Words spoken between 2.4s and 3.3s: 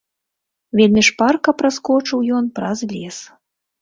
праз лес.